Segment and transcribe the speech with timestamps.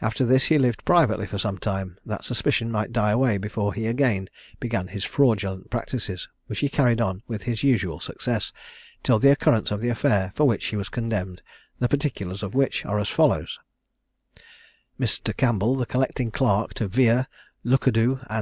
[0.00, 3.86] After this he lived privately for some time, that suspicion might die away before he
[3.86, 8.54] again began his fraudulent practices, which he carried on with his usual success,
[9.02, 11.42] till the occurrence of the affair for which he was condemned;
[11.80, 13.44] the particulars of which are as follow:
[14.98, 15.36] Mr.
[15.36, 17.26] Campbell, the collecting clerk to Vere,
[17.62, 18.40] Lucadou, and Co.